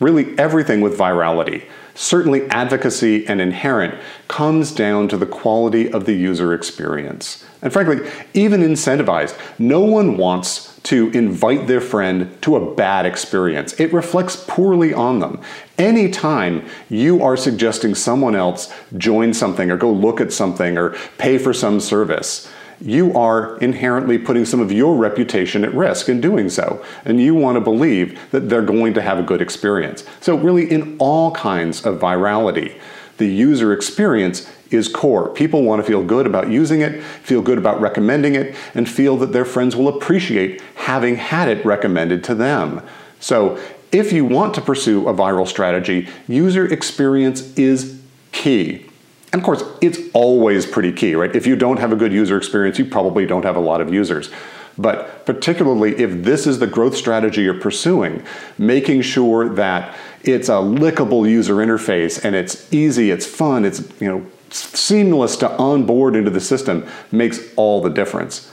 Really, 0.00 0.36
everything 0.38 0.80
with 0.80 0.98
virality 0.98 1.64
certainly 1.94 2.48
advocacy 2.48 3.26
and 3.26 3.40
inherent, 3.40 3.94
comes 4.26 4.72
down 4.72 5.06
to 5.08 5.16
the 5.16 5.26
quality 5.26 5.92
of 5.92 6.06
the 6.06 6.14
user 6.14 6.54
experience. 6.54 7.44
And 7.62 7.72
frankly, 7.72 8.10
even 8.32 8.62
incentivized, 8.62 9.38
no 9.58 9.80
one 9.80 10.16
wants 10.16 10.78
to 10.84 11.10
invite 11.10 11.66
their 11.66 11.80
friend 11.80 12.40
to 12.40 12.56
a 12.56 12.74
bad 12.74 13.04
experience. 13.04 13.78
It 13.78 13.92
reflects 13.92 14.42
poorly 14.48 14.94
on 14.94 15.18
them. 15.18 15.42
Anytime 15.76 16.66
you 16.88 17.22
are 17.22 17.36
suggesting 17.36 17.94
someone 17.94 18.34
else 18.34 18.72
join 18.96 19.34
something 19.34 19.70
or 19.70 19.76
go 19.76 19.92
look 19.92 20.22
at 20.22 20.32
something 20.32 20.78
or 20.78 20.96
pay 21.18 21.36
for 21.36 21.52
some 21.52 21.80
service, 21.80 22.49
you 22.80 23.14
are 23.14 23.58
inherently 23.58 24.18
putting 24.18 24.44
some 24.44 24.60
of 24.60 24.72
your 24.72 24.96
reputation 24.96 25.64
at 25.64 25.74
risk 25.74 26.08
in 26.08 26.20
doing 26.20 26.48
so. 26.48 26.84
And 27.04 27.20
you 27.20 27.34
want 27.34 27.56
to 27.56 27.60
believe 27.60 28.18
that 28.30 28.48
they're 28.48 28.62
going 28.62 28.94
to 28.94 29.02
have 29.02 29.18
a 29.18 29.22
good 29.22 29.42
experience. 29.42 30.04
So, 30.20 30.36
really, 30.36 30.70
in 30.70 30.96
all 30.98 31.32
kinds 31.32 31.84
of 31.84 32.00
virality, 32.00 32.80
the 33.18 33.26
user 33.26 33.72
experience 33.72 34.50
is 34.70 34.88
core. 34.88 35.28
People 35.28 35.62
want 35.62 35.82
to 35.82 35.86
feel 35.86 36.02
good 36.02 36.26
about 36.26 36.48
using 36.48 36.80
it, 36.80 37.02
feel 37.02 37.42
good 37.42 37.58
about 37.58 37.80
recommending 37.80 38.34
it, 38.34 38.54
and 38.74 38.88
feel 38.88 39.16
that 39.18 39.32
their 39.32 39.44
friends 39.44 39.76
will 39.76 39.88
appreciate 39.88 40.62
having 40.76 41.16
had 41.16 41.48
it 41.48 41.64
recommended 41.64 42.24
to 42.24 42.34
them. 42.34 42.82
So, 43.18 43.60
if 43.92 44.12
you 44.12 44.24
want 44.24 44.54
to 44.54 44.60
pursue 44.60 45.08
a 45.08 45.14
viral 45.14 45.46
strategy, 45.46 46.08
user 46.28 46.66
experience 46.72 47.56
is 47.58 48.00
key. 48.32 48.89
And 49.32 49.40
of 49.40 49.44
course, 49.44 49.62
it's 49.80 49.98
always 50.12 50.66
pretty 50.66 50.92
key, 50.92 51.14
right? 51.14 51.34
If 51.34 51.46
you 51.46 51.54
don't 51.56 51.78
have 51.78 51.92
a 51.92 51.96
good 51.96 52.12
user 52.12 52.36
experience, 52.36 52.78
you 52.78 52.84
probably 52.84 53.26
don't 53.26 53.44
have 53.44 53.56
a 53.56 53.60
lot 53.60 53.80
of 53.80 53.92
users. 53.92 54.30
But 54.76 55.26
particularly 55.26 55.96
if 56.00 56.24
this 56.24 56.46
is 56.46 56.58
the 56.58 56.66
growth 56.66 56.96
strategy 56.96 57.42
you're 57.42 57.60
pursuing, 57.60 58.24
making 58.58 59.02
sure 59.02 59.48
that 59.50 59.96
it's 60.22 60.48
a 60.48 60.52
lickable 60.52 61.28
user 61.28 61.56
interface 61.56 62.24
and 62.24 62.34
it's 62.34 62.72
easy, 62.72 63.10
it's 63.10 63.26
fun, 63.26 63.64
it's 63.64 63.80
you 64.00 64.08
know 64.08 64.26
seamless 64.50 65.36
to 65.36 65.50
onboard 65.58 66.16
into 66.16 66.30
the 66.30 66.40
system 66.40 66.86
makes 67.12 67.40
all 67.56 67.82
the 67.82 67.90
difference. 67.90 68.50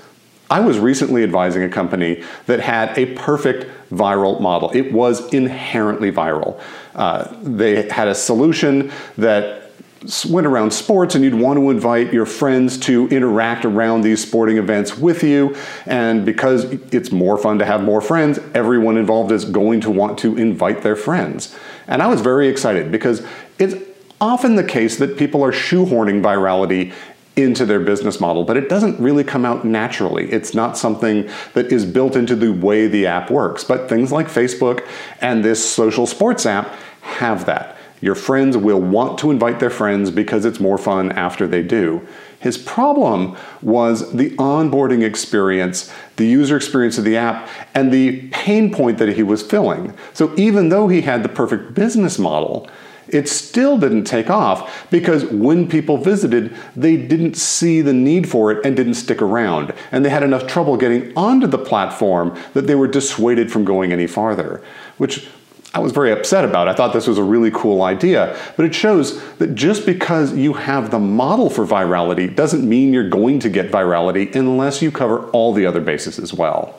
I 0.49 0.59
was 0.61 0.79
recently 0.79 1.23
advising 1.23 1.63
a 1.63 1.69
company 1.69 2.23
that 2.45 2.59
had 2.59 2.97
a 2.97 3.13
perfect 3.15 3.65
viral 3.89 4.39
model. 4.39 4.71
It 4.71 4.93
was 4.93 5.33
inherently 5.33 6.11
viral. 6.11 6.61
Uh, 6.95 7.35
they 7.41 7.89
had 7.89 8.07
a 8.07 8.15
solution 8.15 8.91
that 9.17 9.66
went 10.29 10.47
around 10.47 10.71
sports 10.71 11.15
and 11.15 11.23
you'd 11.23 11.33
want 11.33 11.57
to 11.57 11.69
invite 11.69 12.13
your 12.13 12.25
friends 12.25 12.77
to 12.77 13.07
interact 13.09 13.65
around 13.65 14.01
these 14.01 14.21
sporting 14.21 14.57
events 14.57 14.97
with 14.97 15.23
you. 15.23 15.55
And 15.85 16.25
because 16.25 16.65
it's 16.93 17.11
more 17.11 17.37
fun 17.37 17.59
to 17.59 17.65
have 17.65 17.83
more 17.83 18.01
friends, 18.01 18.39
everyone 18.53 18.97
involved 18.97 19.31
is 19.31 19.45
going 19.45 19.81
to 19.81 19.91
want 19.91 20.17
to 20.19 20.37
invite 20.37 20.81
their 20.81 20.95
friends. 20.95 21.55
And 21.87 22.01
I 22.01 22.07
was 22.07 22.21
very 22.21 22.47
excited 22.47 22.91
because 22.91 23.25
it's 23.59 23.75
often 24.19 24.55
the 24.55 24.63
case 24.63 24.97
that 24.97 25.17
people 25.17 25.43
are 25.43 25.51
shoehorning 25.51 26.21
virality 26.21 26.93
into 27.35 27.65
their 27.65 27.79
business 27.79 28.19
model, 28.19 28.43
but 28.43 28.57
it 28.57 28.67
doesn't 28.67 28.99
really 28.99 29.23
come 29.23 29.45
out 29.45 29.63
naturally. 29.63 30.29
It's 30.31 30.55
not 30.55 30.75
something 30.75 31.29
that 31.53 31.71
is 31.71 31.85
built 31.85 32.15
into 32.15 32.35
the 32.35 32.51
way 32.51 32.87
the 32.87 33.05
app 33.05 33.29
works. 33.29 33.63
But 33.63 33.87
things 33.87 34.11
like 34.11 34.27
Facebook 34.27 34.85
and 35.21 35.45
this 35.45 35.63
social 35.63 36.07
sports 36.07 36.47
app 36.47 36.73
have 37.01 37.45
that. 37.45 37.76
Your 38.01 38.15
friends 38.15 38.55
will 38.55 38.79
want 38.79 39.17
to 39.19 39.31
invite 39.31 39.59
their 39.59 39.69
friends 39.69 40.11
because 40.11 40.45
it's 40.45 40.59
more 40.59 40.77
fun 40.77 41.11
after 41.11 41.47
they 41.47 41.63
do. 41.63 42.07
His 42.39 42.57
problem 42.57 43.35
was 43.61 44.11
the 44.13 44.29
onboarding 44.31 45.03
experience, 45.03 45.91
the 46.17 46.27
user 46.27 46.55
experience 46.55 46.97
of 46.97 47.03
the 47.03 47.17
app, 47.17 47.49
and 47.73 47.91
the 47.91 48.27
pain 48.29 48.71
point 48.71 48.99
that 48.99 49.09
he 49.09 49.23
was 49.23 49.41
filling. 49.41 49.95
So 50.13 50.33
even 50.37 50.69
though 50.69 50.87
he 50.87 51.01
had 51.01 51.23
the 51.23 51.29
perfect 51.29 51.73
business 51.73 52.19
model, 52.19 52.69
it 53.09 53.29
still 53.29 53.77
didn't 53.77 54.03
take 54.03 54.29
off 54.29 54.89
because 54.91 55.25
when 55.25 55.67
people 55.67 55.97
visited, 55.97 56.55
they 56.75 56.97
didn't 56.97 57.37
see 57.37 57.81
the 57.81 57.93
need 57.93 58.29
for 58.29 58.51
it 58.51 58.65
and 58.65 58.75
didn't 58.75 58.95
stick 58.95 59.21
around. 59.21 59.73
And 59.91 60.03
they 60.03 60.09
had 60.09 60.23
enough 60.23 60.45
trouble 60.45 60.77
getting 60.77 61.13
onto 61.17 61.47
the 61.47 61.57
platform 61.57 62.37
that 62.53 62.67
they 62.67 62.75
were 62.75 62.87
dissuaded 62.87 63.51
from 63.51 63.65
going 63.65 63.91
any 63.91 64.07
farther, 64.07 64.61
which 64.97 65.27
I 65.77 65.79
was 65.79 65.91
very 65.91 66.11
upset 66.11 66.43
about. 66.43 66.67
I 66.67 66.73
thought 66.73 66.91
this 66.91 67.05
was 67.05 67.19
a 67.19 67.23
really 67.23 67.51
cool 67.51 67.83
idea, 67.83 68.35
but 68.55 68.65
it 68.65 68.73
shows 68.73 69.23
that 69.35 69.53
just 69.53 69.85
because 69.85 70.33
you 70.33 70.53
have 70.53 70.89
the 70.89 70.97
model 70.97 71.51
for 71.51 71.67
virality 71.67 72.35
doesn't 72.35 72.67
mean 72.67 72.93
you're 72.93 73.07
going 73.09 73.37
to 73.41 73.49
get 73.49 73.71
virality 73.71 74.35
unless 74.35 74.81
you 74.81 74.91
cover 74.91 75.29
all 75.29 75.53
the 75.53 75.67
other 75.67 75.79
bases 75.79 76.17
as 76.17 76.33
well. 76.33 76.73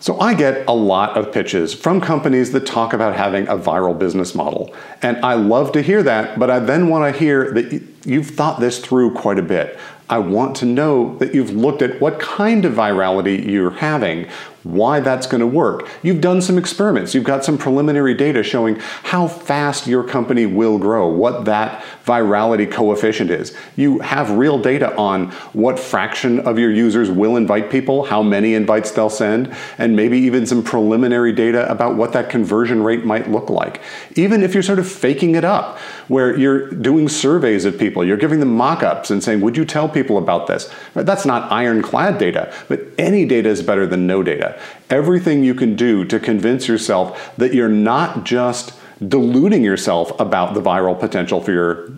So 0.00 0.18
I 0.18 0.34
get 0.34 0.66
a 0.66 0.72
lot 0.72 1.16
of 1.16 1.32
pitches 1.32 1.72
from 1.72 2.00
companies 2.00 2.50
that 2.50 2.66
talk 2.66 2.94
about 2.94 3.14
having 3.14 3.46
a 3.46 3.56
viral 3.56 3.96
business 3.96 4.34
model. 4.34 4.74
And 5.00 5.16
I 5.24 5.34
love 5.34 5.70
to 5.72 5.80
hear 5.80 6.02
that, 6.02 6.36
but 6.36 6.50
I 6.50 6.58
then 6.58 6.88
want 6.88 7.14
to 7.14 7.16
hear 7.16 7.52
that 7.52 7.80
you've 8.04 8.26
thought 8.26 8.58
this 8.58 8.80
through 8.80 9.14
quite 9.14 9.38
a 9.38 9.42
bit. 9.42 9.78
I 10.10 10.18
want 10.18 10.56
to 10.56 10.66
know 10.66 11.16
that 11.18 11.32
you've 11.32 11.52
looked 11.52 11.80
at 11.80 12.00
what 12.00 12.18
kind 12.18 12.64
of 12.64 12.74
virality 12.74 13.48
you're 13.48 13.70
having, 13.70 14.28
why 14.64 14.98
that's 14.98 15.26
going 15.26 15.42
to 15.42 15.46
work. 15.46 15.88
You've 16.02 16.22
done 16.22 16.40
some 16.40 16.56
experiments. 16.56 17.14
You've 17.14 17.24
got 17.24 17.44
some 17.44 17.58
preliminary 17.58 18.14
data 18.14 18.42
showing 18.42 18.76
how 19.04 19.28
fast 19.28 19.86
your 19.86 20.02
company 20.02 20.46
will 20.46 20.78
grow, 20.78 21.06
what 21.06 21.44
that 21.44 21.84
virality 22.06 22.70
coefficient 22.70 23.30
is. 23.30 23.54
You 23.76 24.00
have 24.00 24.30
real 24.30 24.58
data 24.58 24.96
on 24.96 25.30
what 25.52 25.78
fraction 25.78 26.40
of 26.40 26.58
your 26.58 26.70
users 26.70 27.10
will 27.10 27.36
invite 27.36 27.70
people, 27.70 28.04
how 28.04 28.22
many 28.22 28.54
invites 28.54 28.90
they'll 28.90 29.10
send, 29.10 29.54
and 29.76 29.94
maybe 29.94 30.18
even 30.18 30.46
some 30.46 30.62
preliminary 30.62 31.32
data 31.32 31.70
about 31.70 31.96
what 31.96 32.12
that 32.14 32.30
conversion 32.30 32.82
rate 32.82 33.04
might 33.04 33.30
look 33.30 33.50
like. 33.50 33.82
Even 34.16 34.42
if 34.42 34.54
you're 34.54 34.62
sort 34.62 34.78
of 34.78 34.88
faking 34.88 35.34
it 35.34 35.44
up, 35.44 35.78
where 36.08 36.36
you're 36.36 36.70
doing 36.70 37.08
surveys 37.08 37.64
of 37.64 37.78
people, 37.78 38.04
you're 38.04 38.16
giving 38.16 38.40
them 38.40 38.54
mock 38.54 38.82
ups 38.82 39.10
and 39.10 39.22
saying, 39.22 39.40
Would 39.42 39.56
you 39.56 39.64
tell 39.64 39.88
people 39.88 40.18
about 40.18 40.46
this? 40.46 40.72
That's 40.94 41.26
not 41.26 41.50
ironclad 41.52 42.18
data, 42.18 42.52
but 42.68 42.80
any 42.98 43.26
data 43.26 43.48
is 43.48 43.62
better 43.62 43.86
than 43.86 44.06
no 44.06 44.22
data 44.22 44.53
everything 44.90 45.44
you 45.44 45.54
can 45.54 45.76
do 45.76 46.04
to 46.04 46.20
convince 46.20 46.68
yourself 46.68 47.34
that 47.36 47.54
you're 47.54 47.68
not 47.68 48.24
just 48.24 48.74
deluding 49.06 49.62
yourself 49.62 50.18
about 50.20 50.54
the 50.54 50.60
viral 50.60 50.98
potential 50.98 51.40
for 51.40 51.52
your 51.52 51.90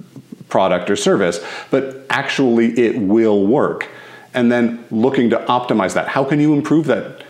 product 0.49 0.91
or 0.91 0.97
service, 0.97 1.45
but 1.71 2.07
actually 2.11 2.79
it 2.79 2.99
will 2.99 3.47
work. 3.47 3.89
And 4.35 4.53
then 4.53 4.85
looking 4.91 5.31
to 5.31 5.39
optimize 5.47 5.95
that. 5.95 6.09
How 6.09 6.23
can 6.25 6.41
you 6.41 6.53
improve 6.53 6.87
that 6.87 7.23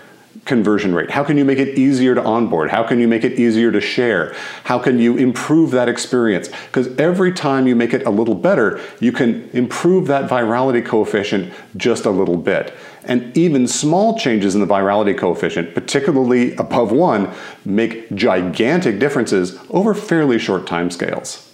conversion 0.45 0.95
rate? 0.95 1.11
How 1.11 1.25
can 1.25 1.37
you 1.37 1.45
make 1.45 1.59
it 1.59 1.77
easier 1.79 2.15
to 2.15 2.23
onboard? 2.23 2.71
How 2.71 2.83
can 2.83 3.01
you 3.01 3.09
make 3.09 3.25
it 3.25 3.39
easier 3.39 3.71
to 3.73 3.81
share? 3.81 4.35
How 4.65 4.79
can 4.79 4.99
you 4.99 5.17
improve 5.17 5.73
that 5.73 5.89
experience? 5.89 6.49
Because 6.67 6.97
every 6.99 7.33
time 7.33 7.67
you 7.67 7.77
make 7.77 7.93
it 7.93 8.07
a 8.07 8.11
little 8.11 8.35
better, 8.35 8.81
you 9.01 9.13
can 9.13 9.49
improve 9.53 10.07
that 10.07 10.31
virality 10.31 10.85
coefficient 10.85 11.53
just 11.77 12.07
a 12.07 12.11
little 12.11 12.37
bit. 12.37 12.73
And 13.07 13.37
even 13.37 13.67
small 13.67 14.19
changes 14.19 14.55
in 14.55 14.61
the 14.61 14.67
virality 14.67 15.17
coefficient, 15.17 15.75
particularly 15.75 16.55
above 16.57 16.93
one, 16.93 17.33
make 17.65 18.13
gigantic 18.15 18.99
differences 18.99 19.59
over 19.71 19.95
fairly 19.95 20.39
short 20.39 20.67
timescales. 20.67 21.47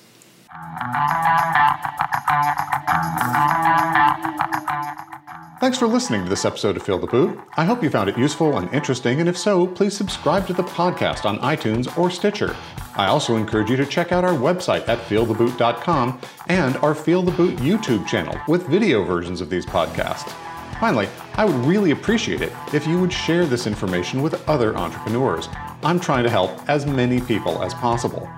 Thanks 5.63 5.79
for 5.79 5.87
listening 5.87 6.25
to 6.25 6.29
this 6.29 6.45
episode 6.45 6.77
of 6.77 6.83
Feel 6.83 6.99
the 6.99 7.07
Boot. 7.07 7.39
I 7.57 7.65
hope 7.65 7.85
you 7.85 7.91
found 7.91 8.11
it 8.11 8.19
useful 8.19 8.59
and 8.59 8.69
interesting, 8.75 9.21
and 9.21 9.29
if 9.29 9.39
so, 9.39 9.69
please 9.69 9.97
subscribe 9.97 10.45
to 10.49 10.53
the 10.53 10.65
podcast 10.65 11.25
on 11.25 11.39
iTunes 11.39 11.97
or 11.97 12.11
Stitcher. 12.11 12.57
I 12.97 13.07
also 13.07 13.37
encourage 13.37 13.71
you 13.71 13.77
to 13.77 13.87
check 13.87 14.11
out 14.11 14.25
our 14.25 14.33
website 14.33 14.89
at 14.89 14.99
feeltheboot.com 15.03 16.21
and 16.49 16.77
our 16.79 16.97
Feel 16.97 17.23
the 17.23 17.31
Boot 17.31 17.59
YouTube 17.59 18.09
channel 18.09 18.37
with 18.49 18.67
video 18.67 19.05
versions 19.05 19.41
of 19.41 19.51
these 19.51 19.65
podcasts. 19.65 20.33
Finally, 20.81 21.09
I 21.35 21.45
would 21.45 21.55
really 21.65 21.93
appreciate 21.93 22.43
it 22.43 22.53
if 22.73 22.87
you 22.87 22.99
would 23.01 23.13
share 23.13 23.47
this 23.47 23.67
information 23.67 24.23
with 24.23 24.49
other 24.49 24.77
entrepreneurs. 24.77 25.49
I'm 25.83 25.99
trying 25.99 26.25
to 26.25 26.31
help 26.31 26.69
as 26.69 26.87
many 26.87 27.21
people 27.21 27.63
as 27.63 27.73
possible. 27.75 28.29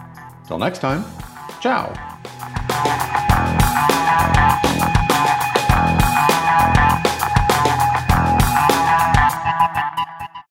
Till 0.47 0.59
next 0.59 0.79
time, 0.79 1.05
ciao. 1.61 1.93